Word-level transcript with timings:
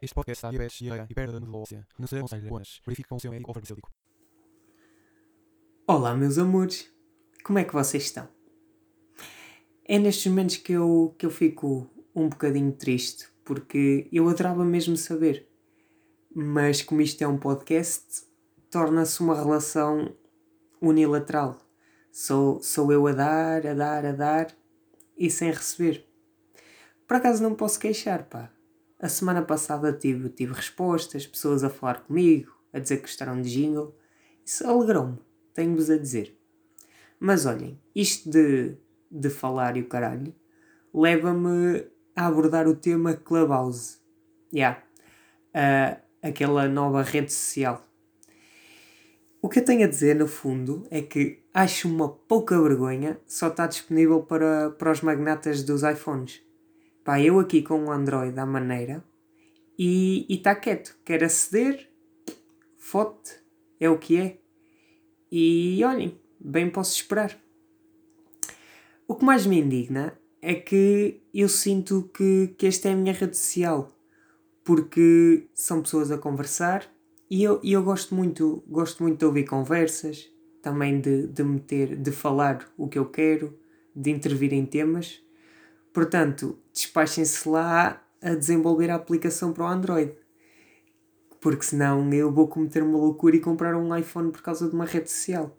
Este 0.00 0.14
podcast 0.14 0.46
está 0.46 0.54
IBS 0.54 0.80
e 0.80 1.12
hiperdenudolência. 1.12 1.84
Não 1.98 2.06
se 2.06 2.16
aconselha. 2.16 2.48
Verifique 2.86 3.08
com 3.08 3.16
o 3.16 3.20
seu 3.20 3.32
médico 3.32 3.50
ou 3.50 3.54
farmacêutico. 3.54 3.90
Olá, 5.88 6.14
meus 6.14 6.38
amores. 6.38 6.88
Como 7.42 7.58
é 7.58 7.64
que 7.64 7.72
vocês 7.72 8.04
estão? 8.04 8.28
É 9.84 9.98
nestes 9.98 10.26
momentos 10.26 10.58
que 10.58 10.72
eu, 10.72 11.16
que 11.18 11.26
eu 11.26 11.30
fico 11.30 11.90
um 12.14 12.28
bocadinho 12.28 12.70
triste, 12.70 13.28
porque 13.44 14.08
eu 14.12 14.28
adorava 14.28 14.64
mesmo 14.64 14.96
saber. 14.96 15.48
Mas 16.32 16.80
como 16.80 17.00
isto 17.00 17.20
é 17.22 17.26
um 17.26 17.38
podcast, 17.38 18.22
torna-se 18.70 19.20
uma 19.20 19.34
relação 19.34 20.14
unilateral. 20.80 21.58
Sou, 22.12 22.62
sou 22.62 22.92
eu 22.92 23.04
a 23.08 23.12
dar, 23.12 23.66
a 23.66 23.74
dar, 23.74 24.06
a 24.06 24.12
dar 24.12 24.56
e 25.16 25.28
sem 25.28 25.50
receber. 25.50 26.06
Por 27.04 27.16
acaso 27.16 27.42
não 27.42 27.56
posso 27.56 27.80
queixar, 27.80 28.28
pá. 28.28 28.52
A 29.00 29.08
semana 29.08 29.42
passada 29.42 29.92
tive, 29.92 30.28
tive 30.28 30.52
respostas, 30.52 31.26
pessoas 31.26 31.62
a 31.62 31.70
falar 31.70 32.00
comigo, 32.00 32.52
a 32.72 32.80
dizer 32.80 32.96
que 32.96 33.02
gostaram 33.02 33.40
de 33.40 33.48
jingle. 33.48 33.94
Isso 34.44 34.66
alegrou-me, 34.66 35.18
tenho-vos 35.54 35.88
a 35.88 35.96
dizer. 35.96 36.36
Mas 37.20 37.46
olhem, 37.46 37.80
isto 37.94 38.28
de, 38.28 38.76
de 39.10 39.30
falar 39.30 39.76
e 39.76 39.82
o 39.82 39.88
caralho 39.88 40.34
leva-me 40.92 41.86
a 42.16 42.26
abordar 42.26 42.66
o 42.66 42.74
tema 42.74 43.14
Clubhouse. 43.14 43.98
Yeah. 44.52 44.82
Uh, 45.54 46.00
aquela 46.20 46.66
nova 46.66 47.02
rede 47.02 47.32
social. 47.32 47.86
O 49.40 49.48
que 49.48 49.60
eu 49.60 49.64
tenho 49.64 49.84
a 49.84 49.88
dizer, 49.88 50.16
no 50.16 50.26
fundo, 50.26 50.84
é 50.90 51.00
que 51.00 51.44
acho 51.54 51.88
uma 51.88 52.08
pouca 52.08 52.60
vergonha 52.60 53.20
só 53.26 53.46
está 53.46 53.68
disponível 53.68 54.22
para, 54.22 54.70
para 54.70 54.90
os 54.90 55.00
magnatas 55.00 55.62
dos 55.62 55.84
iPhones. 55.84 56.42
Pá, 57.08 57.18
eu 57.18 57.40
aqui 57.40 57.62
com 57.62 57.86
o 57.86 57.90
Android 57.90 58.38
à 58.38 58.44
maneira 58.44 59.02
e 59.78 60.26
está 60.28 60.54
quieto. 60.54 60.94
Quer 61.06 61.24
aceder, 61.24 61.90
foto, 62.76 63.30
é 63.80 63.88
o 63.88 63.96
que 63.96 64.18
é. 64.18 64.38
E 65.32 65.82
olhem, 65.84 66.20
bem 66.38 66.68
posso 66.68 66.94
esperar. 66.96 67.34
O 69.06 69.14
que 69.14 69.24
mais 69.24 69.46
me 69.46 69.58
indigna 69.58 70.20
é 70.42 70.54
que 70.54 71.22
eu 71.32 71.48
sinto 71.48 72.10
que, 72.12 72.48
que 72.58 72.66
esta 72.66 72.90
é 72.90 72.92
a 72.92 72.96
minha 72.96 73.14
rede 73.14 73.38
social. 73.38 73.90
Porque 74.62 75.48
são 75.54 75.80
pessoas 75.80 76.10
a 76.10 76.18
conversar 76.18 76.94
e 77.30 77.42
eu, 77.42 77.58
eu 77.64 77.82
gosto 77.82 78.14
muito 78.14 78.62
gosto 78.68 79.02
muito 79.02 79.18
de 79.18 79.24
ouvir 79.24 79.44
conversas, 79.44 80.30
também 80.60 81.00
de, 81.00 81.26
de 81.26 81.42
meter, 81.42 81.96
de 81.96 82.12
falar 82.12 82.70
o 82.76 82.86
que 82.86 82.98
eu 82.98 83.06
quero, 83.06 83.58
de 83.96 84.10
intervir 84.10 84.52
em 84.52 84.66
temas. 84.66 85.26
Portanto, 85.90 86.58
despachem-se 86.78 87.48
lá 87.48 88.00
a 88.22 88.34
desenvolver 88.34 88.90
a 88.90 88.94
aplicação 88.94 89.52
para 89.52 89.64
o 89.64 89.68
Android. 89.68 90.16
Porque 91.40 91.64
senão 91.64 92.12
eu 92.12 92.32
vou 92.32 92.48
cometer 92.48 92.82
uma 92.82 92.98
loucura 92.98 93.36
e 93.36 93.40
comprar 93.40 93.76
um 93.76 93.96
iPhone 93.96 94.30
por 94.30 94.42
causa 94.42 94.68
de 94.68 94.74
uma 94.74 94.84
rede 94.84 95.10
social. 95.10 95.56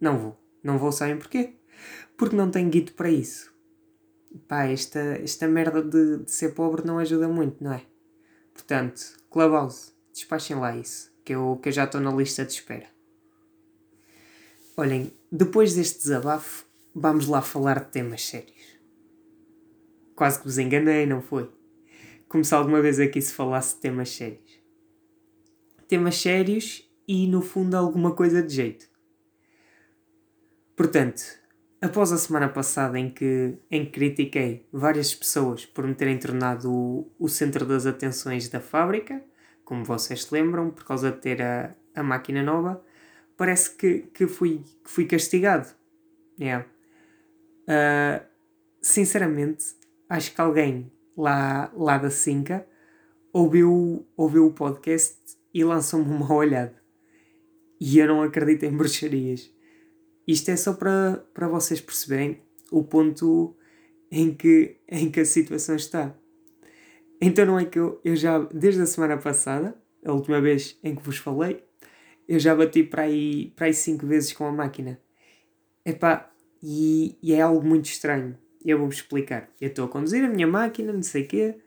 Não 0.00 0.18
vou. 0.18 0.38
Não 0.62 0.78
vou, 0.78 0.90
sabem 0.90 1.18
porquê? 1.18 1.54
Porque 2.16 2.36
não 2.36 2.50
tenho 2.50 2.68
guito 2.70 2.94
para 2.94 3.10
isso. 3.10 3.52
Pá, 4.46 4.64
esta, 4.64 4.98
esta 4.98 5.46
merda 5.46 5.82
de, 5.82 6.24
de 6.24 6.30
ser 6.30 6.54
pobre 6.54 6.84
não 6.84 6.98
ajuda 6.98 7.28
muito, 7.28 7.62
não 7.62 7.72
é? 7.72 7.82
Portanto, 8.52 9.00
Clubhouse, 9.30 9.92
despachem 10.12 10.56
lá 10.56 10.76
isso, 10.76 11.12
que 11.24 11.34
eu, 11.34 11.58
que 11.62 11.68
eu 11.68 11.72
já 11.72 11.84
estou 11.84 12.00
na 12.00 12.12
lista 12.12 12.44
de 12.44 12.52
espera. 12.52 12.86
Olhem, 14.76 15.12
depois 15.30 15.74
deste 15.74 16.00
desabafo, 16.00 16.66
vamos 16.94 17.26
lá 17.26 17.40
falar 17.40 17.80
de 17.84 17.90
temas 17.90 18.26
sérios. 18.26 18.57
Quase 20.18 20.40
que 20.40 20.46
vos 20.46 20.58
enganei, 20.58 21.06
não 21.06 21.22
foi? 21.22 21.48
Como 22.28 22.44
se 22.44 22.52
alguma 22.52 22.82
vez 22.82 22.98
aqui 22.98 23.22
se 23.22 23.32
falasse 23.32 23.76
de 23.76 23.82
temas 23.82 24.10
sérios. 24.10 24.60
Temas 25.86 26.16
sérios 26.16 26.90
e, 27.06 27.28
no 27.28 27.40
fundo, 27.40 27.76
alguma 27.76 28.12
coisa 28.12 28.42
de 28.42 28.52
jeito. 28.52 28.90
Portanto, 30.74 31.22
após 31.80 32.10
a 32.10 32.18
semana 32.18 32.48
passada 32.48 32.98
em 32.98 33.08
que, 33.08 33.58
em 33.70 33.84
que 33.84 33.92
critiquei 33.92 34.66
várias 34.72 35.14
pessoas 35.14 35.64
por 35.64 35.86
me 35.86 35.94
terem 35.94 36.18
tornado 36.18 36.68
o, 36.68 37.12
o 37.16 37.28
centro 37.28 37.64
das 37.64 37.86
atenções 37.86 38.48
da 38.48 38.58
fábrica, 38.58 39.24
como 39.64 39.84
vocês 39.84 40.24
se 40.24 40.34
lembram, 40.34 40.70
por 40.70 40.82
causa 40.82 41.12
de 41.12 41.18
ter 41.18 41.40
a, 41.40 41.76
a 41.94 42.02
máquina 42.02 42.42
nova, 42.42 42.84
parece 43.36 43.76
que, 43.76 44.00
que, 44.12 44.26
fui, 44.26 44.64
que 44.82 44.90
fui 44.90 45.04
castigado. 45.04 45.68
Yeah. 46.40 46.66
Uh, 47.68 48.26
sinceramente, 48.82 49.77
acho 50.08 50.34
que 50.34 50.40
alguém 50.40 50.90
lá, 51.16 51.72
lá 51.76 51.98
da 51.98 52.10
Cinca 52.10 52.66
ouviu, 53.32 54.06
ouviu 54.16 54.46
o 54.46 54.52
podcast 54.52 55.18
e 55.52 55.64
lançou-me 55.64 56.10
uma 56.10 56.32
olhada. 56.32 56.76
E 57.80 57.98
eu 57.98 58.08
não 58.08 58.22
acredito 58.22 58.64
em 58.64 58.76
bruxarias. 58.76 59.52
Isto 60.26 60.50
é 60.50 60.56
só 60.56 60.72
para, 60.74 61.24
para 61.32 61.48
vocês 61.48 61.80
perceberem 61.80 62.42
o 62.70 62.82
ponto 62.82 63.56
em 64.10 64.34
que, 64.34 64.76
em 64.88 65.10
que 65.10 65.20
a 65.20 65.24
situação 65.24 65.76
está. 65.76 66.14
Então 67.20 67.46
não 67.46 67.58
é 67.58 67.64
que 67.64 67.78
eu, 67.78 68.00
eu 68.04 68.14
já, 68.14 68.38
desde 68.38 68.82
a 68.82 68.86
semana 68.86 69.16
passada, 69.16 69.76
a 70.04 70.12
última 70.12 70.40
vez 70.40 70.78
em 70.82 70.94
que 70.94 71.02
vos 71.02 71.18
falei, 71.18 71.64
eu 72.28 72.38
já 72.38 72.54
bati 72.54 72.82
para 72.82 73.02
aí, 73.02 73.52
para 73.56 73.66
aí 73.66 73.74
cinco 73.74 74.06
vezes 74.06 74.32
com 74.32 74.44
a 74.44 74.52
máquina. 74.52 75.00
Epá, 75.84 76.30
e, 76.62 77.16
e 77.22 77.32
é 77.32 77.40
algo 77.40 77.66
muito 77.66 77.86
estranho. 77.86 78.36
Eu 78.64 78.78
vou-vos 78.78 78.96
explicar. 78.96 79.48
Eu 79.60 79.68
estou 79.68 79.84
a 79.84 79.88
conduzir 79.88 80.24
a 80.24 80.28
minha 80.28 80.46
máquina, 80.46 80.92
não 80.92 81.02
sei 81.02 81.24
o 81.24 81.28
quê, 81.28 81.60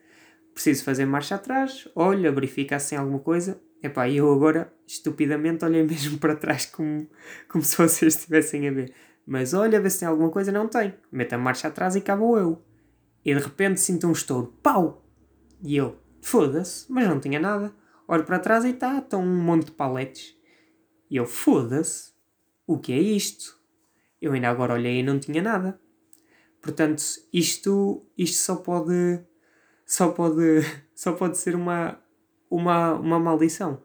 preciso 0.54 0.84
fazer 0.84 1.06
marcha 1.06 1.36
atrás, 1.36 1.88
olha, 1.96 2.32
verifica 2.32 2.78
se 2.80 2.92
tem 2.92 3.00
alguma 3.00 3.20
coisa. 3.20 3.62
Epá, 3.82 4.08
eu 4.10 4.32
agora, 4.32 4.72
estupidamente, 4.86 5.66
olhei 5.66 5.84
mesmo 5.88 6.18
para 6.20 6.36
trás 6.36 6.66
como, 6.66 7.10
como 7.50 7.64
se 7.64 7.78
vocês 7.78 8.16
estivessem 8.16 8.68
a 8.68 8.72
ver. 8.72 8.94
Mas 9.26 9.54
olha, 9.54 9.80
vê 9.80 9.90
se 9.90 10.00
tem 10.00 10.08
alguma 10.08 10.30
coisa, 10.30 10.52
não 10.52 10.68
tem. 10.68 10.94
Meto 11.12 11.34
a 11.34 11.38
marcha 11.38 11.68
atrás 11.68 11.96
e 11.96 12.02
cá 12.02 12.16
eu. 12.16 12.64
E 13.24 13.34
de 13.34 13.40
repente 13.40 13.80
sinto 13.80 14.08
um 14.08 14.12
estouro. 14.12 14.54
Pau! 14.62 15.06
E 15.64 15.78
eu, 15.78 15.98
foda-se, 16.22 16.92
mas 16.92 17.08
não 17.08 17.20
tinha 17.20 17.40
nada. 17.40 17.74
Olho 18.08 18.24
para 18.24 18.40
trás 18.40 18.66
e 18.66 18.70
está, 18.70 18.98
estão 18.98 19.24
um 19.24 19.44
monte 19.44 19.66
de 19.66 19.72
paletes. 19.72 20.36
E 21.10 21.16
eu, 21.16 21.26
foda-se, 21.26 22.14
o 22.66 22.78
que 22.78 22.94
é 22.94 23.00
isto? 23.00 23.60
Eu 24.22 24.34
ainda 24.34 24.50
agora 24.50 24.74
olhei 24.74 25.00
e 25.00 25.04
não 25.04 25.20
tinha 25.20 25.42
nada. 25.42 25.80
Portanto, 26.62 27.04
isto, 27.34 28.06
isto 28.18 28.38
só 28.38 28.56
pode 28.58 29.20
só 29.86 30.10
pode 30.12 30.62
só 30.96 31.14
pode 31.14 31.38
ser 31.38 31.56
uma 31.56 32.02
uma, 32.50 32.94
uma 32.96 33.20
maldição. 33.20 33.82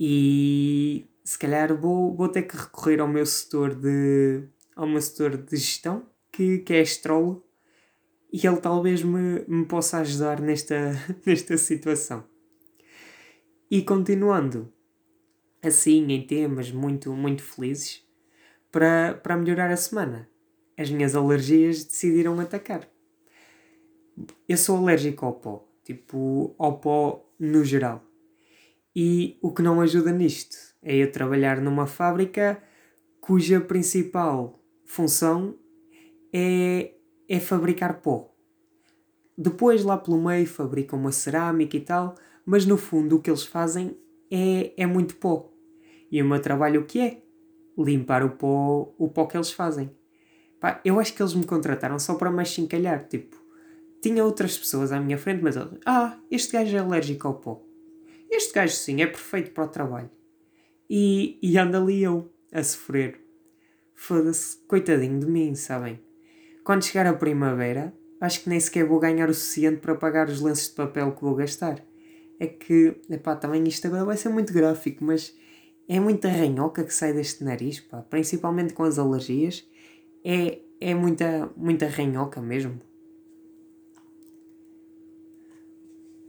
E 0.00 1.06
se 1.22 1.38
calhar 1.38 1.74
vou, 1.76 2.14
vou 2.16 2.28
ter 2.28 2.42
que 2.42 2.56
recorrer 2.56 3.00
ao 3.00 3.08
meu 3.08 3.24
setor 3.24 3.74
de 3.74 4.48
ao 4.74 4.88
meu 4.88 5.00
setor 5.00 5.36
de 5.36 5.56
gestão, 5.56 6.04
que, 6.32 6.58
que 6.58 6.74
é 6.74 6.80
astrólogo, 6.80 7.46
e 8.32 8.44
ele 8.44 8.56
talvez 8.56 9.04
me, 9.04 9.44
me 9.46 9.64
possa 9.64 9.98
ajudar 9.98 10.40
nesta, 10.40 10.92
nesta 11.24 11.56
situação. 11.56 12.24
E 13.70 13.82
continuando 13.82 14.72
assim 15.62 16.10
em 16.12 16.26
temas 16.26 16.70
muito, 16.72 17.12
muito 17.12 17.42
felizes, 17.42 18.02
para, 18.72 19.14
para 19.14 19.36
melhorar 19.36 19.70
a 19.70 19.76
semana, 19.76 20.28
as 20.76 20.90
minhas 20.90 21.14
alergias 21.14 21.84
decidiram 21.84 22.38
atacar. 22.40 22.88
Eu 24.48 24.56
sou 24.56 24.76
alérgico 24.76 25.26
ao 25.26 25.34
pó, 25.34 25.68
tipo 25.84 26.54
ao 26.58 26.78
pó 26.78 27.30
no 27.38 27.64
geral. 27.64 28.02
E 28.94 29.38
o 29.42 29.52
que 29.52 29.62
não 29.62 29.80
ajuda 29.80 30.12
nisto 30.12 30.56
é 30.82 30.96
eu 30.96 31.10
trabalhar 31.10 31.60
numa 31.60 31.86
fábrica 31.86 32.62
cuja 33.20 33.60
principal 33.60 34.60
função 34.84 35.56
é, 36.32 36.92
é 37.28 37.40
fabricar 37.40 38.00
pó. 38.00 38.32
Depois, 39.36 39.82
lá 39.82 39.98
pelo 39.98 40.22
meio, 40.22 40.46
fabricam 40.46 40.98
uma 40.98 41.10
cerâmica 41.10 41.76
e 41.76 41.80
tal, 41.80 42.14
mas 42.46 42.64
no 42.66 42.76
fundo 42.76 43.16
o 43.16 43.20
que 43.20 43.30
eles 43.30 43.44
fazem 43.44 43.96
é, 44.30 44.72
é 44.76 44.86
muito 44.86 45.16
pó. 45.16 45.52
E 46.10 46.22
o 46.22 46.24
meu 46.24 46.40
trabalho 46.40 46.82
o 46.82 46.84
que 46.84 47.00
é? 47.00 47.22
Limpar 47.76 48.24
o 48.24 48.30
pó, 48.30 48.94
o 48.96 49.08
pó 49.08 49.26
que 49.26 49.36
eles 49.36 49.50
fazem. 49.50 49.90
Pá, 50.64 50.80
eu 50.82 50.98
acho 50.98 51.12
que 51.12 51.20
eles 51.20 51.34
me 51.34 51.44
contrataram 51.44 51.98
só 51.98 52.14
para 52.14 52.30
mais 52.30 52.48
chincalhar, 52.48 53.06
tipo, 53.06 53.36
tinha 54.00 54.24
outras 54.24 54.56
pessoas 54.56 54.92
à 54.92 54.98
minha 54.98 55.18
frente, 55.18 55.42
mas 55.42 55.56
eles, 55.56 55.68
ah, 55.84 56.18
este 56.30 56.54
gajo 56.54 56.74
é 56.74 56.78
alérgico 56.78 57.28
ao 57.28 57.34
pó. 57.34 57.62
Este 58.30 58.54
gajo 58.54 58.72
sim 58.72 59.02
é 59.02 59.06
perfeito 59.06 59.50
para 59.50 59.64
o 59.64 59.68
trabalho. 59.68 60.10
E, 60.88 61.38
e 61.42 61.58
anda 61.58 61.76
ali 61.76 62.02
eu 62.02 62.32
a 62.50 62.64
sofrer. 62.64 63.20
Foda-se, 63.94 64.56
coitadinho 64.66 65.20
de 65.20 65.26
mim, 65.26 65.54
sabem? 65.54 66.00
Quando 66.64 66.82
chegar 66.82 67.06
a 67.06 67.12
primavera, 67.12 67.92
acho 68.18 68.42
que 68.42 68.48
nem 68.48 68.58
sequer 68.58 68.86
vou 68.86 68.98
ganhar 68.98 69.28
o 69.28 69.34
suficiente 69.34 69.82
para 69.82 69.94
pagar 69.94 70.30
os 70.30 70.40
lenços 70.40 70.70
de 70.70 70.76
papel 70.76 71.12
que 71.12 71.20
vou 71.20 71.34
gastar. 71.34 71.84
É 72.40 72.46
que, 72.46 73.02
epá, 73.10 73.36
também 73.36 73.62
isto 73.64 73.86
agora 73.86 74.06
vai 74.06 74.16
ser 74.16 74.30
muito 74.30 74.50
gráfico, 74.50 75.04
mas 75.04 75.36
é 75.86 76.00
muita 76.00 76.30
ranhoca 76.30 76.82
que 76.82 76.94
sai 76.94 77.12
deste 77.12 77.44
nariz, 77.44 77.80
pá, 77.80 78.00
principalmente 78.00 78.72
com 78.72 78.84
as 78.84 78.98
alergias. 78.98 79.62
É, 80.24 80.60
é 80.80 80.94
muita, 80.94 81.50
muita 81.56 81.86
ranhoca 81.86 82.40
mesmo. 82.40 82.80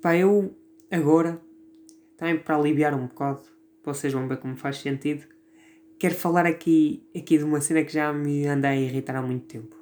Pá, 0.01 0.15
eu 0.15 0.55
agora, 0.91 1.41
também 2.17 2.37
para 2.37 2.57
aliviar 2.57 2.93
um 2.93 3.07
bocado, 3.07 3.41
vocês 3.83 4.13
vão 4.13 4.27
ver 4.27 4.37
como 4.37 4.55
faz 4.55 4.77
sentido, 4.77 5.25
quero 5.97 6.13
falar 6.13 6.45
aqui, 6.45 7.07
aqui 7.15 7.37
de 7.37 7.43
uma 7.43 7.61
cena 7.61 7.83
que 7.83 7.93
já 7.93 8.11
me 8.13 8.45
anda 8.45 8.69
a 8.69 8.75
irritar 8.75 9.15
há 9.15 9.21
muito 9.21 9.45
tempo. 9.45 9.75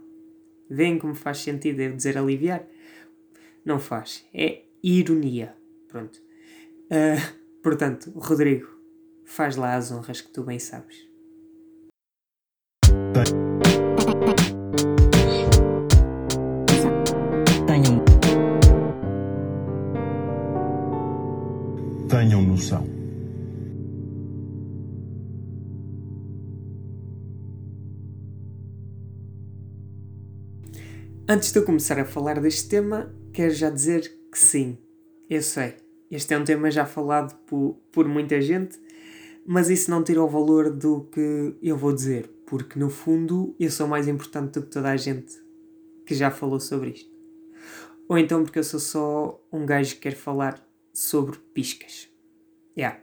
Veem 0.69 0.97
como 0.97 1.13
faz 1.13 1.39
sentido 1.39 1.81
eu 1.81 1.95
dizer 1.95 2.17
aliviar? 2.17 2.65
Não 3.65 3.79
faz. 3.79 4.25
É 4.33 4.63
ironia. 4.81 5.55
Pronto. 5.87 6.21
Uh, 6.85 7.39
portanto, 7.61 8.11
Rodrigo, 8.15 8.67
faz 9.25 9.55
lá 9.55 9.75
as 9.75 9.91
honras 9.91 10.21
que 10.21 10.31
tu 10.31 10.43
bem 10.43 10.59
sabes. 10.59 11.07
Tenham 22.09 22.41
noção. 22.41 22.85
Antes 31.27 31.51
de 31.51 31.59
eu 31.59 31.65
começar 31.65 31.97
a 31.97 32.05
falar 32.05 32.41
deste 32.41 32.67
tema, 32.67 33.13
quero 33.31 33.53
já 33.53 33.69
dizer 33.69 34.01
que 34.31 34.37
sim, 34.37 34.77
eu 35.29 35.41
sei, 35.41 35.75
este 36.11 36.33
é 36.33 36.37
um 36.37 36.43
tema 36.43 36.69
já 36.69 36.85
falado 36.85 37.35
por, 37.45 37.77
por 37.91 38.07
muita 38.07 38.39
gente, 38.41 38.77
mas 39.45 39.69
isso 39.69 39.89
não 39.89 40.03
tira 40.03 40.21
o 40.21 40.27
valor 40.27 40.69
do 40.69 41.05
que 41.05 41.55
eu 41.61 41.77
vou 41.77 41.93
dizer, 41.93 42.29
porque 42.45 42.77
no 42.77 42.89
fundo 42.89 43.55
eu 43.57 43.71
sou 43.71 43.87
mais 43.87 44.07
importante 44.07 44.59
do 44.59 44.63
que 44.63 44.71
toda 44.71 44.89
a 44.89 44.97
gente 44.97 45.33
que 46.05 46.13
já 46.13 46.29
falou 46.29 46.59
sobre 46.59 46.89
isto. 46.91 47.09
Ou 48.09 48.17
então 48.17 48.43
porque 48.43 48.59
eu 48.59 48.63
sou 48.63 48.79
só 48.79 49.41
um 49.51 49.65
gajo 49.65 49.95
que 49.95 50.01
quer 50.01 50.15
falar 50.15 50.61
sobre 50.93 51.37
piscas. 51.53 52.09
Yeah. 52.77 52.99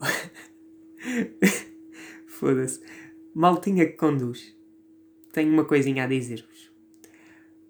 Foda-se. 2.26 2.80
Maltinha 3.34 3.86
que 3.86 3.92
conduz. 3.92 4.56
Tenho 5.32 5.52
uma 5.52 5.64
coisinha 5.64 6.04
a 6.04 6.06
dizer-vos. 6.06 6.72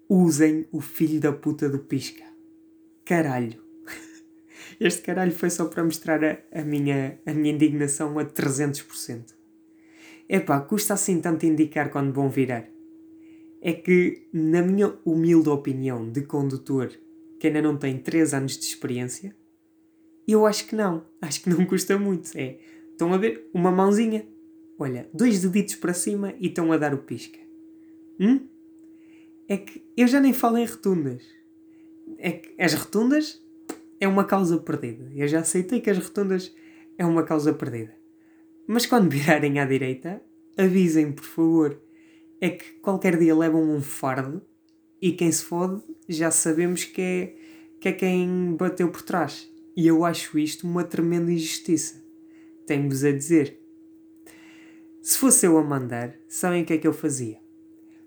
Usem 0.07 0.67
o 0.71 0.79
filho 0.79 1.19
da 1.19 1.33
puta 1.33 1.67
do 1.67 1.79
pisca. 1.79 2.23
Caralho. 3.03 3.61
Este 4.79 5.01
caralho 5.01 5.31
foi 5.31 5.49
só 5.49 5.65
para 5.65 5.83
mostrar 5.83 6.23
a, 6.23 6.37
a, 6.53 6.63
minha, 6.63 7.19
a 7.25 7.33
minha 7.33 7.53
indignação 7.53 8.17
a 8.17 8.25
300%. 8.25 9.33
Epá, 10.27 10.61
custa 10.61 10.93
assim 10.93 11.19
tanto 11.19 11.45
indicar 11.45 11.89
quando 11.89 12.13
vão 12.13 12.29
virar. 12.29 12.69
É 13.61 13.73
que, 13.73 14.29
na 14.31 14.61
minha 14.61 14.97
humilde 15.03 15.49
opinião 15.49 16.09
de 16.09 16.21
condutor 16.21 16.91
que 17.39 17.47
ainda 17.47 17.61
não 17.61 17.77
tem 17.77 17.97
3 17.97 18.33
anos 18.33 18.57
de 18.57 18.65
experiência, 18.65 19.35
eu 20.31 20.45
acho 20.45 20.67
que 20.67 20.75
não. 20.75 21.05
Acho 21.21 21.41
que 21.41 21.49
não 21.49 21.65
custa 21.65 21.97
muito. 21.97 22.31
É, 22.35 22.59
estão 22.91 23.13
a 23.13 23.17
ver? 23.17 23.49
Uma 23.53 23.71
mãozinha. 23.71 24.27
Olha, 24.77 25.09
dois 25.13 25.41
deditos 25.41 25.75
para 25.75 25.93
cima 25.93 26.33
e 26.39 26.47
estão 26.47 26.71
a 26.71 26.77
dar 26.77 26.93
o 26.93 26.99
pisca. 26.99 27.39
Hum? 28.19 28.47
É 29.47 29.57
que 29.57 29.83
eu 29.97 30.07
já 30.07 30.19
nem 30.19 30.33
falo 30.33 30.57
em 30.57 30.65
rotundas. 30.65 31.23
É 32.17 32.31
que 32.31 32.61
as 32.61 32.73
rotundas 32.73 33.41
é 33.99 34.07
uma 34.07 34.23
causa 34.23 34.57
perdida. 34.57 35.11
Eu 35.15 35.27
já 35.27 35.39
aceitei 35.39 35.81
que 35.81 35.89
as 35.89 35.97
rotundas 35.97 36.53
é 36.97 37.05
uma 37.05 37.23
causa 37.23 37.53
perdida. 37.53 37.93
Mas 38.67 38.85
quando 38.85 39.09
virarem 39.11 39.59
à 39.59 39.65
direita, 39.65 40.21
avisem, 40.57 41.11
por 41.11 41.25
favor. 41.25 41.81
É 42.41 42.49
que 42.49 42.73
qualquer 42.81 43.17
dia 43.17 43.35
levam 43.35 43.61
um 43.61 43.81
fardo 43.81 44.41
e 45.01 45.11
quem 45.11 45.31
se 45.31 45.43
fode 45.43 45.81
já 46.07 46.31
sabemos 46.31 46.85
que 46.85 47.01
é, 47.01 47.35
que 47.81 47.89
é 47.89 47.91
quem 47.91 48.55
bateu 48.55 48.89
por 48.89 49.01
trás. 49.01 49.48
E 49.79 49.87
eu 49.87 50.03
acho 50.03 50.37
isto 50.37 50.67
uma 50.67 50.83
tremenda 50.83 51.31
injustiça. 51.31 52.03
Tenho-vos 52.67 53.05
a 53.05 53.13
dizer. 53.13 53.61
Se 55.01 55.17
fosse 55.17 55.45
eu 55.45 55.57
a 55.57 55.63
mandar, 55.63 56.17
sabem 56.27 56.63
o 56.63 56.65
que 56.65 56.73
é 56.73 56.77
que 56.77 56.85
eu 56.85 56.91
fazia? 56.91 57.37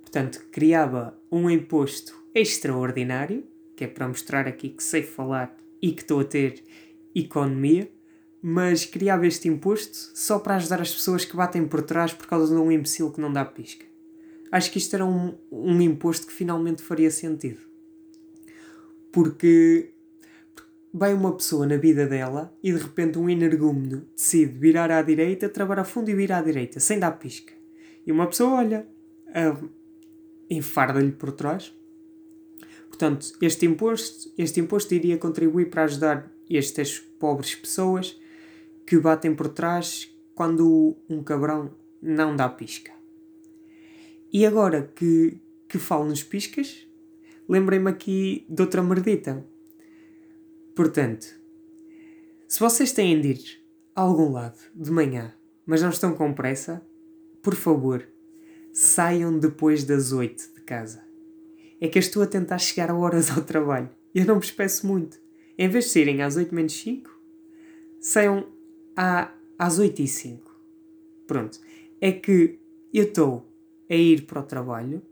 Portanto, 0.03 0.47
criava 0.53 1.19
um 1.33 1.49
imposto 1.49 2.15
extraordinário, 2.35 3.45
que 3.75 3.85
é 3.85 3.87
para 3.87 4.07
mostrar 4.07 4.47
aqui 4.47 4.69
que 4.69 4.85
sei 4.85 5.03
falar 5.03 5.57
e 5.81 5.93
que 5.93 6.03
estou 6.03 6.21
a 6.21 6.25
ter 6.25 6.63
economia, 7.15 7.91
mas 8.43 8.85
criava 8.85 9.27
este 9.27 9.49
imposto 9.49 9.97
só 10.15 10.39
para 10.39 10.57
ajudar 10.57 10.83
as 10.83 10.93
pessoas 10.93 11.25
que 11.25 11.35
batem 11.35 11.67
por 11.67 11.81
trás 11.81 12.13
por 12.13 12.27
causa 12.27 12.55
de 12.55 12.61
um 12.61 12.71
imbecil 12.71 13.11
que 13.11 13.21
não 13.23 13.33
dá 13.33 13.47
pisca. 13.47 13.87
Acho 14.51 14.71
que 14.71 14.77
isto 14.77 14.93
era 14.93 15.07
um, 15.07 15.39
um 15.51 15.81
imposto 15.81 16.27
que 16.27 16.35
finalmente 16.35 16.83
faria 16.83 17.11
sentido. 17.11 17.61
Porque 19.11 19.95
vai 20.93 21.15
uma 21.15 21.35
pessoa 21.35 21.67
na 21.67 21.77
vida 21.77 22.06
dela 22.06 22.55
e 22.62 22.73
de 22.73 22.79
repente 22.79 23.19
um 23.19 23.29
energúmeno 23.29 24.06
decide 24.15 24.59
virar 24.59 24.91
à 24.91 25.00
direita, 25.00 25.49
travar 25.49 25.79
a 25.79 25.85
fundo 25.85 26.11
e 26.11 26.15
virar 26.15 26.39
à 26.39 26.43
direita, 26.43 26.79
sem 26.81 26.99
dar 26.99 27.12
pisca. 27.12 27.53
E 28.06 28.12
uma 28.12 28.27
pessoa 28.27 28.59
olha, 28.59 28.87
uh, 29.29 29.69
enfarda-lhe 30.50 31.12
por 31.12 31.33
trás. 31.33 31.75
Portanto, 32.89 33.33
este 33.41 33.65
imposto, 33.65 34.31
este 34.37 34.61
imposto 34.61 34.94
iria 34.94 35.17
contribuir 35.17 35.71
para 35.71 35.85
ajudar 35.85 36.31
estas 36.50 36.99
pobres 36.99 37.55
pessoas 37.55 38.21
que 38.87 38.99
batem 38.99 39.35
por 39.35 39.49
trás 39.49 40.12
quando 40.35 40.97
um 41.09 41.23
cabrão 41.23 41.75
não 42.03 42.37
dá 42.37 42.49
pisca. 42.49 42.93
E 44.33 44.45
agora 44.45 44.91
que, 44.95 45.41
que 45.69 45.79
falo 45.79 46.05
nos 46.05 46.23
piscas, 46.23 46.87
lembrei-me 47.49 47.91
aqui 47.91 48.47
de 48.49 48.62
outra 48.62 48.83
merdita. 48.83 49.47
Portanto, 50.75 51.26
se 52.49 52.59
vocês 52.61 52.93
têm 52.93 53.21
de 53.21 53.29
ir 53.29 53.62
a 53.95 54.00
algum 54.00 54.33
lado 54.33 54.59
de 54.75 54.91
manhã, 54.91 55.35
mas 55.67 55.83
não 55.83 55.91
estão 55.91 56.14
com 56.14 56.33
pressa, 56.33 56.83
por 57.43 57.55
favor, 57.55 58.07
saiam 58.73 59.38
depois 59.38 59.85
das 59.85 60.12
8 60.12 60.55
de 60.55 60.61
casa. 60.62 61.02
É 61.81 61.88
que 61.88 61.99
eu 61.99 62.00
estou 62.00 62.23
a 62.23 62.26
tentar 62.26 62.59
chegar 62.59 62.91
a 62.91 62.95
horas 62.95 63.31
ao 63.31 63.43
trabalho. 63.43 63.91
Eu 64.14 64.25
não 64.25 64.38
vos 64.38 64.50
peço 64.50 64.87
muito. 64.87 65.21
Em 65.59 65.69
vez 65.69 65.87
de 65.87 65.91
saírem 65.91 66.23
às 66.23 66.37
8 66.37 66.55
menos 66.55 66.73
5, 66.73 67.11
saiam 68.00 68.47
à, 68.97 69.31
às 69.59 69.79
8 69.79 70.02
e 70.02 70.09
5. 70.09 70.50
Pronto. 71.26 71.61
É 72.00 72.12
que 72.12 72.59
eu 72.93 73.05
estou 73.05 73.47
a 73.91 73.95
ir 73.95 74.26
para 74.26 74.41
o 74.41 74.45
trabalho 74.45 75.02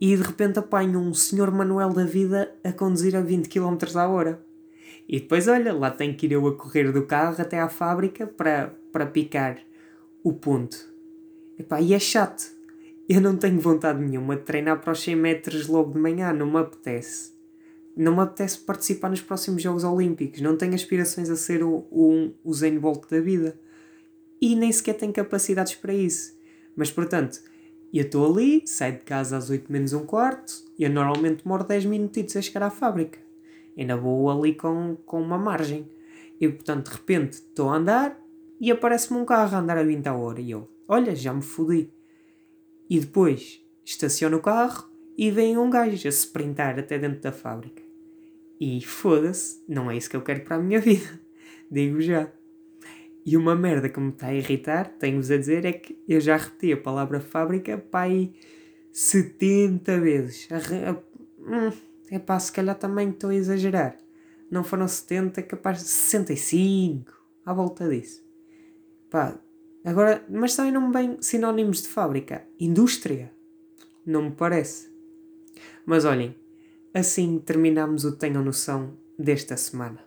e 0.00 0.16
de 0.16 0.22
repente 0.22 0.58
apanho 0.58 0.98
um 1.00 1.14
senhor 1.14 1.50
Manuel 1.50 1.90
da 1.90 2.04
vida 2.04 2.54
a 2.64 2.72
conduzir 2.72 3.16
a 3.16 3.20
20 3.20 3.48
km 3.48 3.76
a 3.96 4.08
hora. 4.08 4.51
E 5.08 5.20
depois, 5.20 5.48
olha, 5.48 5.72
lá 5.72 5.90
tenho 5.90 6.14
que 6.14 6.26
ir 6.26 6.32
eu 6.32 6.46
a 6.46 6.56
correr 6.56 6.92
do 6.92 7.06
carro 7.06 7.36
até 7.38 7.60
à 7.60 7.68
fábrica 7.68 8.26
para, 8.26 8.74
para 8.90 9.06
picar 9.06 9.58
o 10.22 10.32
ponto. 10.32 10.76
Epá, 11.58 11.80
e 11.80 11.94
é 11.94 11.98
chato. 11.98 12.44
Eu 13.08 13.20
não 13.20 13.36
tenho 13.36 13.60
vontade 13.60 14.02
nenhuma 14.02 14.36
de 14.36 14.42
treinar 14.42 14.80
para 14.80 14.92
os 14.92 15.02
100 15.02 15.16
metros 15.16 15.66
logo 15.66 15.92
de 15.92 15.98
manhã, 15.98 16.32
não 16.32 16.50
me 16.50 16.58
apetece. 16.58 17.32
Não 17.96 18.14
me 18.14 18.22
apetece 18.22 18.58
participar 18.58 19.10
nos 19.10 19.20
próximos 19.20 19.62
Jogos 19.62 19.84
Olímpicos, 19.84 20.40
não 20.40 20.56
tenho 20.56 20.74
aspirações 20.74 21.28
a 21.28 21.36
ser 21.36 21.62
o, 21.62 21.86
o, 21.90 22.32
o 22.42 22.80
Bolt 22.80 23.10
da 23.10 23.20
vida. 23.20 23.58
E 24.40 24.56
nem 24.56 24.72
sequer 24.72 24.94
tenho 24.94 25.12
capacidades 25.12 25.74
para 25.74 25.92
isso. 25.92 26.36
Mas 26.74 26.90
portanto, 26.90 27.40
eu 27.92 28.04
estou 28.04 28.32
ali, 28.32 28.62
saio 28.66 28.94
de 28.94 29.00
casa 29.00 29.36
às 29.36 29.50
8 29.50 29.70
menos 29.70 29.92
um 29.92 30.06
quarto, 30.06 30.64
eu 30.78 30.88
normalmente 30.88 31.44
demoro 31.44 31.64
10 31.64 31.84
minutitos 31.84 32.34
a 32.36 32.40
chegar 32.40 32.62
à 32.62 32.70
fábrica. 32.70 33.18
Ainda 33.76 33.96
vou 33.96 34.30
ali 34.30 34.54
com, 34.54 34.96
com 35.06 35.20
uma 35.20 35.38
margem. 35.38 35.88
E 36.40 36.48
portanto, 36.48 36.90
de 36.90 36.96
repente, 36.96 37.32
estou 37.34 37.68
a 37.68 37.76
andar 37.76 38.20
e 38.60 38.70
aparece-me 38.70 39.20
um 39.20 39.24
carro 39.24 39.56
a 39.56 39.60
andar 39.60 39.78
a 39.78 39.82
20 39.82 40.06
a 40.06 40.14
hora. 40.14 40.40
E 40.40 40.50
eu, 40.50 40.68
olha, 40.88 41.14
já 41.14 41.32
me 41.32 41.42
fodi. 41.42 41.90
E 42.88 43.00
depois 43.00 43.64
estaciono 43.84 44.36
o 44.36 44.42
carro 44.42 44.88
e 45.16 45.30
vem 45.30 45.56
um 45.56 45.70
gajo 45.70 46.06
a 46.06 46.10
sprintar 46.10 46.78
até 46.78 46.98
dentro 46.98 47.20
da 47.20 47.32
fábrica. 47.32 47.82
E 48.60 48.80
foda-se, 48.80 49.62
não 49.68 49.90
é 49.90 49.96
isso 49.96 50.08
que 50.08 50.16
eu 50.16 50.22
quero 50.22 50.42
para 50.42 50.56
a 50.56 50.60
minha 50.60 50.78
vida. 50.80 51.20
Digo 51.70 52.00
já. 52.00 52.30
E 53.24 53.36
uma 53.36 53.54
merda 53.54 53.88
que 53.88 54.00
me 54.00 54.10
está 54.10 54.28
a 54.28 54.34
irritar, 54.34 54.88
tenho-vos 54.98 55.30
a 55.30 55.36
dizer, 55.36 55.64
é 55.64 55.72
que 55.72 55.96
eu 56.08 56.20
já 56.20 56.36
repeti 56.36 56.72
a 56.72 56.76
palavra 56.76 57.20
fábrica 57.20 57.78
pai 57.78 58.32
70 58.90 60.00
vezes. 60.00 60.48
Hum, 61.38 61.72
É 62.10 62.18
pá, 62.18 62.38
se 62.38 62.52
calhar 62.52 62.78
também 62.78 63.10
estou 63.10 63.30
a 63.30 63.34
exagerar. 63.34 63.96
Não 64.50 64.62
foram 64.62 64.86
70, 64.86 65.40
é 65.40 65.42
capaz 65.42 65.78
de 65.78 65.84
65, 65.84 67.10
à 67.44 67.54
volta 67.54 67.88
disso. 67.88 68.22
Pá, 69.08 69.38
agora, 69.84 70.24
mas 70.28 70.54
também 70.54 70.72
não 70.72 70.88
me 70.88 70.92
bem 70.92 71.16
sinónimos 71.20 71.82
de 71.82 71.88
fábrica. 71.88 72.46
Indústria? 72.60 73.32
Não 74.04 74.24
me 74.24 74.30
parece. 74.32 74.90
Mas 75.86 76.04
olhem, 76.04 76.36
assim 76.92 77.38
terminamos 77.38 78.04
o 78.04 78.12
Tenham 78.12 78.44
Noção 78.44 78.96
desta 79.18 79.56
semana. 79.56 80.04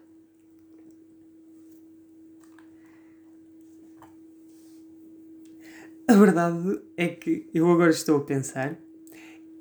A 6.07 6.13
verdade 6.13 6.81
é 6.95 7.07
que 7.07 7.49
eu 7.51 7.71
agora 7.71 7.89
estou 7.89 8.17
a 8.17 8.23
pensar 8.23 8.77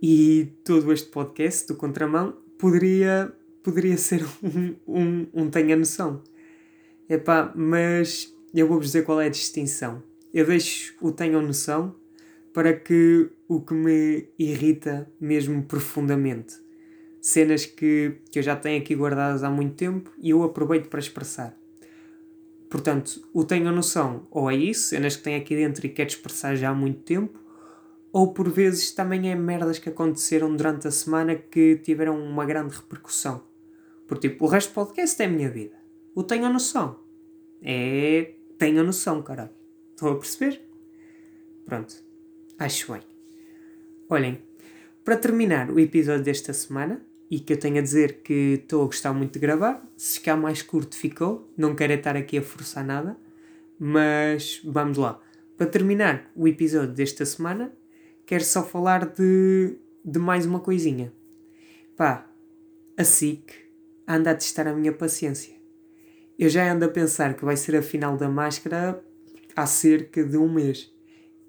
e 0.06 0.52
todo 0.62 0.92
este 0.92 1.08
podcast 1.08 1.66
do 1.66 1.76
Contramão 1.76 2.37
poderia, 2.58 3.32
poderia 3.62 3.96
ser 3.96 4.23
um, 4.44 4.75
um, 4.87 5.26
um 5.32 5.49
tenha 5.49 5.75
noção. 5.75 6.23
Epá, 7.08 7.50
mas 7.56 8.30
eu 8.54 8.68
vou-vos 8.68 8.88
dizer 8.88 9.04
qual 9.04 9.18
é 9.18 9.28
a 9.28 9.30
distinção. 9.30 10.02
Eu 10.34 10.44
deixo 10.44 10.94
o 11.00 11.11
tenham 11.11 11.40
noção 11.40 11.96
para 12.52 12.75
que 12.75 13.30
o 13.49 13.62
que 13.62 13.73
me 13.73 14.28
irrita 14.38 15.11
mesmo 15.18 15.62
profundamente. 15.62 16.56
Cenas 17.23 17.64
que, 17.64 18.16
que 18.30 18.40
eu 18.40 18.42
já 18.42 18.54
tenho 18.56 18.82
aqui 18.82 18.94
guardadas 18.94 19.42
há 19.42 19.49
muito 19.49 19.75
tempo 19.75 20.12
e 20.18 20.28
eu 20.28 20.42
aproveito 20.42 20.90
para 20.90 21.00
expressar. 21.00 21.56
Portanto, 22.68 23.26
o 23.32 23.42
tenho 23.42 23.73
noção, 23.73 24.26
ou 24.30 24.50
é 24.50 24.54
isso, 24.54 24.90
cenas 24.90 25.16
que 25.16 25.23
tem 25.23 25.37
aqui 25.37 25.56
dentro 25.56 25.87
e 25.87 25.88
quero 25.88 26.11
expressar 26.11 26.56
já 26.56 26.68
há 26.68 26.75
muito 26.75 27.00
tempo, 27.04 27.44
ou 28.14 28.33
por 28.33 28.49
vezes 28.49 28.92
também 28.92 29.28
é 29.28 29.35
merdas 29.35 29.80
que 29.80 29.88
aconteceram 29.88 30.54
durante 30.54 30.87
a 30.87 30.90
semana 30.92 31.35
que 31.35 31.78
tiveram 31.78 32.16
uma 32.16 32.47
grande 32.47 32.76
repercussão. 32.76 33.42
Por 34.06 34.18
tipo, 34.18 34.44
o 34.44 34.49
resto 34.49 34.71
do 34.71 34.75
podcast 34.75 35.21
é 35.21 35.26
a 35.26 35.28
minha 35.28 35.50
vida. 35.50 35.75
O 36.14 36.23
tenho 36.23 36.49
noção. 36.49 37.00
É. 37.61 38.35
Tenho 38.56 38.85
noção, 38.85 39.21
caralho. 39.21 39.50
Estão 39.90 40.12
a 40.12 40.14
perceber? 40.14 40.61
Pronto. 41.66 41.92
Acho 42.56 42.92
bem. 42.92 43.02
Olhem, 44.09 44.40
para 45.04 45.16
terminar 45.16 45.68
o 45.73 45.80
episódio 45.80 46.23
desta 46.23 46.52
semana, 46.52 47.04
e 47.28 47.40
que 47.40 47.54
eu 47.54 47.59
tenho 47.59 47.78
a 47.78 47.83
dizer 47.83 48.23
que 48.23 48.61
estou 48.62 48.83
a 48.83 48.87
gostar 48.87 49.12
muito 49.12 49.33
de 49.33 49.40
gravar. 49.40 49.85
Se 49.97 50.21
ficar 50.21 50.37
mais 50.37 50.62
curto, 50.62 50.94
ficou. 50.94 51.52
Não 51.56 51.75
quero 51.75 51.94
estar 51.94 52.16
aqui 52.16 52.38
a 52.38 52.42
forçar 52.42 52.85
nada. 52.85 53.16
Mas 53.76 54.61
vamos 54.64 54.99
lá. 54.99 55.21
Para 55.56 55.66
terminar 55.66 56.30
o 56.37 56.47
episódio 56.47 56.94
desta 56.94 57.26
semana, 57.26 57.73
quero 58.26 58.45
só 58.45 58.62
falar 58.62 59.07
de, 59.07 59.76
de 60.04 60.19
mais 60.19 60.47
uma 60.47 60.61
coisinha. 60.61 61.12
Pá, 61.97 62.26
a 62.97 63.04
SIC 63.04 63.52
anda 64.07 64.31
a 64.31 64.35
testar 64.35 64.66
a 64.66 64.75
minha 64.75 64.93
paciência. 64.93 65.54
Eu 66.38 66.49
já 66.49 66.71
ando 66.73 66.85
a 66.85 66.88
pensar 66.88 67.35
que 67.35 67.45
vai 67.45 67.57
ser 67.57 67.76
a 67.76 67.83
final 67.83 68.16
da 68.16 68.28
máscara 68.28 69.02
há 69.54 69.66
cerca 69.66 70.25
de 70.25 70.37
um 70.37 70.52
mês. 70.52 70.93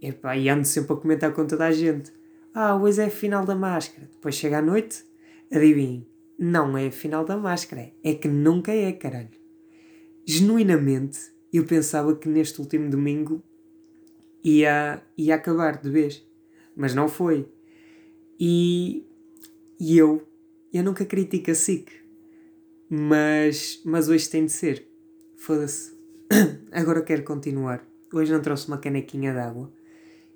Epá, 0.02 0.38
e 0.38 0.50
ando 0.50 0.66
sempre 0.66 0.94
a 0.94 0.98
comentar 0.98 1.34
com 1.34 1.48
toda 1.48 1.66
a 1.66 1.72
gente. 1.72 2.12
Ah, 2.54 2.76
hoje 2.76 3.02
é 3.02 3.06
a 3.06 3.10
final 3.10 3.46
da 3.46 3.56
máscara. 3.56 4.08
Depois 4.12 4.36
chega 4.36 4.60
a 4.60 4.62
noite, 4.62 5.04
Adivinhem, 5.52 6.08
não 6.38 6.78
é 6.78 6.88
a 6.88 6.92
final 6.92 7.26
da 7.26 7.38
máscara, 7.38 7.92
é 8.04 8.14
que 8.14 8.28
nunca 8.28 8.72
é, 8.72 8.92
caralho. 8.92 9.30
Genuinamente, 10.26 11.20
eu 11.52 11.66
pensava 11.66 12.16
que 12.16 12.28
neste 12.28 12.60
último 12.60 12.90
domingo 12.90 13.44
ia, 14.44 15.02
ia 15.18 15.36
acabar 15.36 15.82
de 15.82 15.90
vez, 15.90 16.26
mas 16.76 16.94
não 16.94 17.08
foi. 17.08 17.48
E, 18.40 19.06
e 19.80 19.98
eu, 19.98 20.22
eu 20.74 20.84
nunca 20.84 21.06
critico 21.06 21.52
a 21.52 21.56
SIC, 21.56 21.92
mas, 22.90 23.82
mas 23.86 24.10
hoje 24.10 24.30
tem 24.30 24.46
de 24.46 24.52
ser. 24.52 24.88
Foda-se. 25.38 25.94
Agora 26.72 27.02
quero 27.02 27.24
continuar. 27.24 27.86
Hoje 28.14 28.32
não 28.32 28.42
trouxe 28.42 28.68
uma 28.68 28.78
canequinha 28.78 29.34
d'água 29.34 29.72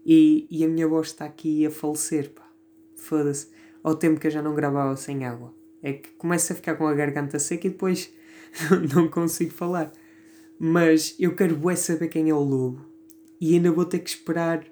e, 0.06 0.48
e 0.50 0.64
a 0.64 0.68
minha 0.68 0.88
voz 0.88 1.08
está 1.08 1.26
aqui 1.26 1.66
a 1.66 1.72
falecer, 1.72 2.32
pá. 2.32 2.48
Foda-se 2.96 3.48
ao 3.84 3.96
tempo 3.96 4.20
que 4.20 4.28
eu 4.28 4.32
já 4.32 4.42
não 4.42 4.56
gravava 4.56 4.96
sem 4.96 5.26
água. 5.26 5.54
É 5.82 5.94
que 5.94 6.10
começo 6.12 6.52
a 6.52 6.56
ficar 6.56 6.76
com 6.76 6.86
a 6.88 6.94
garganta 6.94 7.40
seca 7.40 7.68
e 7.68 7.70
depois 7.70 8.12
não 8.94 9.08
consigo 9.08 9.52
falar. 9.52 9.92
Mas 10.58 11.16
eu 11.20 11.36
quero 11.36 11.56
bué 11.56 11.76
saber 11.76 12.10
quem 12.10 12.30
é 12.30 12.34
o 12.34 12.40
lobo. 12.40 12.86
E 13.40 13.54
ainda 13.54 13.72
vou 13.72 13.86
ter 13.86 14.00
que 14.00 14.10
esperar. 14.10 14.66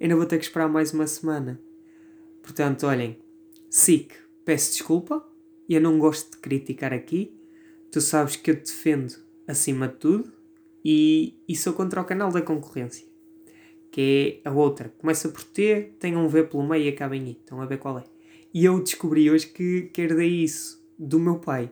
Ainda 0.00 0.16
vou 0.16 0.24
ter 0.24 0.38
que 0.38 0.44
esperar 0.44 0.68
mais 0.68 0.94
uma 0.94 1.06
semana. 1.06 1.60
Portanto, 2.42 2.86
olhem. 2.86 3.18
SIC, 3.68 4.14
peço 4.44 4.72
desculpa. 4.72 5.22
Eu 5.68 5.80
não 5.80 5.98
gosto 5.98 6.32
de 6.32 6.38
criticar 6.38 6.92
aqui. 6.92 7.38
Tu 7.92 8.00
sabes 8.00 8.34
que 8.36 8.50
eu 8.50 8.56
te 8.56 8.72
defendo 8.72 9.14
acima 9.46 9.88
de 9.88 9.96
tudo. 9.96 10.32
E, 10.82 11.34
e 11.46 11.54
sou 11.54 11.74
contra 11.74 12.00
o 12.00 12.04
canal 12.04 12.32
da 12.32 12.40
concorrência. 12.40 13.06
Que 13.90 14.40
é 14.42 14.48
a 14.48 14.52
outra. 14.52 14.88
Começa 14.98 15.28
por 15.28 15.44
T, 15.44 15.92
tem 15.98 16.16
um 16.16 16.28
V 16.28 16.44
pelo 16.44 16.66
meio 16.66 16.84
e 16.84 16.88
acaba 16.88 17.14
em 17.14 17.28
I. 17.28 17.32
Estão 17.32 17.60
a 17.60 17.66
ver 17.66 17.78
qual 17.78 17.98
é. 17.98 18.04
E 18.54 18.64
eu 18.64 18.80
descobri 18.80 19.30
hoje 19.30 19.48
que, 19.48 19.90
herdei 19.98 20.42
isso 20.42 20.82
do 20.98 21.20
meu 21.20 21.38
pai. 21.38 21.70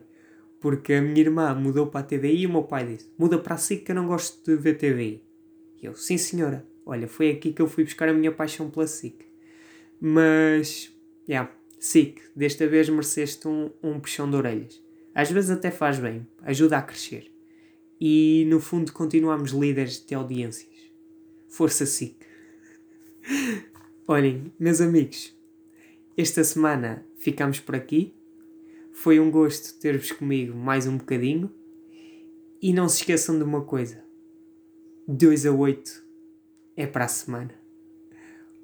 Porque 0.59 0.93
a 0.93 1.01
minha 1.01 1.19
irmã 1.19 1.55
mudou 1.55 1.87
para 1.87 2.01
a 2.01 2.03
TVI 2.03 2.41
e 2.41 2.45
o 2.45 2.51
meu 2.51 2.63
pai 2.63 2.85
disse: 2.85 3.09
Muda 3.17 3.39
para 3.39 3.55
a 3.55 3.57
SIC 3.57 3.85
que 3.85 3.91
eu 3.91 3.95
não 3.95 4.05
gosto 4.05 4.45
de 4.45 4.55
ver 4.55 4.77
TVI. 4.77 5.23
E 5.81 5.85
eu: 5.85 5.95
Sim, 5.95 6.17
senhora. 6.17 6.68
Olha, 6.89 7.07
foi 7.07 7.29
aqui 7.29 7.53
que 7.53 7.61
eu 7.61 7.67
fui 7.67 7.83
buscar 7.83 8.09
a 8.09 8.13
minha 8.13 8.31
paixão 8.31 8.67
pela 8.67 8.87
SIC. 8.87 9.23
Mas, 10.01 10.91
yeah, 11.29 11.53
SIC, 11.77 12.19
desta 12.35 12.67
vez 12.67 12.89
mereceste 12.89 13.47
um, 13.47 13.69
um 13.83 13.99
puxão 13.99 14.27
de 14.27 14.35
orelhas. 14.35 14.81
Às 15.13 15.29
vezes 15.29 15.51
até 15.51 15.69
faz 15.69 15.99
bem, 15.99 16.25
ajuda 16.41 16.79
a 16.79 16.81
crescer. 16.81 17.31
E 18.01 18.43
no 18.49 18.59
fundo 18.59 18.91
continuamos 18.91 19.51
líderes 19.51 20.03
de 20.03 20.15
audiências. 20.15 20.73
Força 21.47 21.85
SIC. 21.85 22.15
Olhem, 24.07 24.51
meus 24.59 24.81
amigos, 24.81 25.37
esta 26.17 26.43
semana 26.43 27.05
ficamos 27.17 27.59
por 27.59 27.75
aqui. 27.75 28.15
Foi 28.93 29.19
um 29.19 29.29
gosto 29.29 29.79
ter-vos 29.79 30.11
comigo 30.11 30.57
mais 30.57 30.87
um 30.87 30.97
bocadinho. 30.97 31.53
E 32.59 32.73
não 32.73 32.89
se 32.89 33.01
esqueçam 33.01 33.37
de 33.37 33.43
uma 33.43 33.61
coisa: 33.61 34.03
2 35.07 35.45
a 35.45 35.51
8 35.51 36.08
é 36.81 36.87
para 36.87 37.05
a 37.05 37.09
semana. 37.09 37.53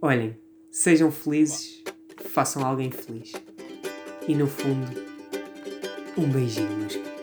Olhem, 0.01 0.39
sejam 0.71 1.11
felizes, 1.11 1.83
façam 2.29 2.65
alguém 2.65 2.89
feliz. 2.89 3.33
E 4.25 4.33
no 4.33 4.47
fundo, 4.47 4.87
um 6.17 6.31
beijinho, 6.31 6.77
meus 6.77 6.95
queridos. 6.95 7.14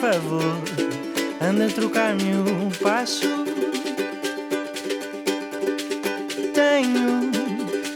Favor, 0.00 0.56
anda 1.42 1.66
a 1.66 1.68
trocar-me 1.68 2.32
o 2.32 2.70
passo. 2.82 3.28
Tenho 6.54 7.30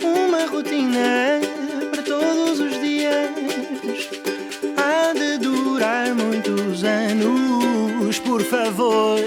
uma 0.03 0.45
rotina 0.45 1.41
para 1.91 2.03
todos 2.03 2.61
os 2.61 2.79
dias. 2.83 3.31
Há 4.77 5.15
de 5.15 5.39
durar 5.39 6.15
muitos 6.15 6.85
anos. 6.85 8.19
Por 8.19 8.43
favor, 8.43 9.19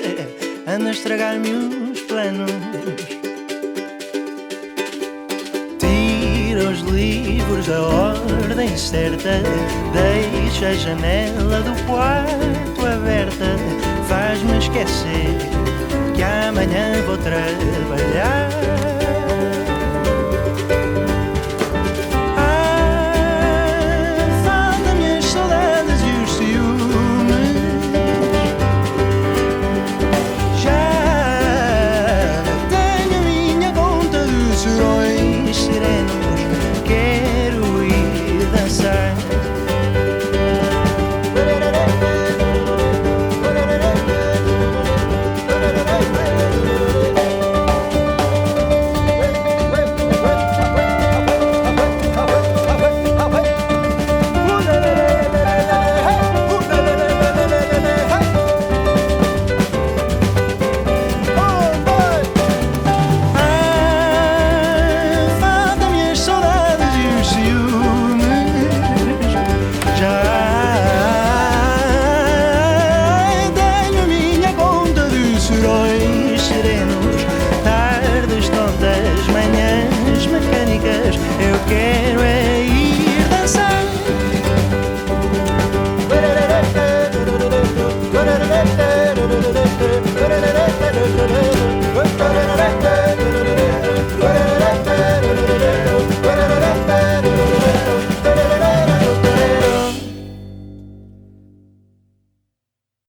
anda 0.68 0.90
a 0.90 0.92
estragar-me 0.92 1.92
os 1.92 2.02
planos. 2.02 3.17
Livros 6.92 7.68
da 7.68 7.82
ordem 7.82 8.76
certa. 8.78 9.42
Deixa 9.94 10.70
a 10.70 10.74
janela 10.74 11.62
do 11.62 11.86
quarto 11.86 12.86
aberta. 12.86 13.56
Faz-me 14.08 14.58
esquecer 14.58 15.38
que 16.16 16.24
amanhã 16.24 17.02
vou 17.06 17.18
trabalhar. 17.18 17.67